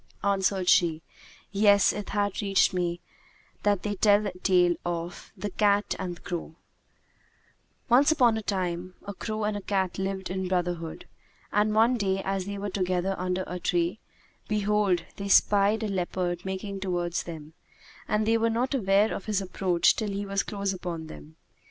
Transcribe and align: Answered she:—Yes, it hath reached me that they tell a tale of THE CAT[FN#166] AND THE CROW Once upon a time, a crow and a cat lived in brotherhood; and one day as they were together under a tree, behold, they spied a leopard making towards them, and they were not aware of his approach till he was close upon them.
Answered 0.23 0.67
she:—Yes, 0.67 1.93
it 1.93 2.09
hath 2.09 2.41
reached 2.41 2.73
me 2.73 3.01
that 3.61 3.83
they 3.83 3.93
tell 3.93 4.25
a 4.25 4.31
tale 4.39 4.73
of 4.83 5.31
THE 5.37 5.51
CAT[FN#166] 5.51 5.95
AND 5.99 6.15
THE 6.15 6.21
CROW 6.21 6.55
Once 7.87 8.11
upon 8.11 8.35
a 8.35 8.41
time, 8.41 8.95
a 9.05 9.13
crow 9.13 9.43
and 9.43 9.55
a 9.55 9.61
cat 9.61 9.99
lived 9.99 10.31
in 10.31 10.47
brotherhood; 10.47 11.05
and 11.53 11.75
one 11.75 11.97
day 11.97 12.19
as 12.25 12.47
they 12.47 12.57
were 12.57 12.71
together 12.71 13.13
under 13.19 13.43
a 13.45 13.59
tree, 13.59 13.99
behold, 14.47 15.03
they 15.17 15.27
spied 15.29 15.83
a 15.83 15.87
leopard 15.87 16.45
making 16.45 16.79
towards 16.79 17.21
them, 17.21 17.53
and 18.07 18.25
they 18.25 18.39
were 18.39 18.49
not 18.49 18.73
aware 18.73 19.13
of 19.13 19.25
his 19.25 19.39
approach 19.39 19.95
till 19.95 20.09
he 20.09 20.25
was 20.25 20.41
close 20.41 20.73
upon 20.73 21.05
them. 21.05 21.35